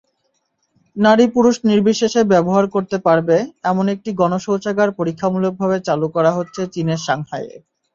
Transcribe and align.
নারী-পুরুষনির্বিশেষে 0.97 2.21
ব্যবহার 2.31 2.65
করতে 2.67 2.97
পারবে—এমন 2.99 3.85
একটি 3.95 4.09
গণশৌচাগার 4.19 4.89
পরীক্ষামূলকভাবে 4.99 5.77
চালু 5.87 6.07
করা 6.15 6.31
হচ্ছে 6.37 6.61
চীনের 6.73 6.99
সাংহাইয়ে। 7.07 7.55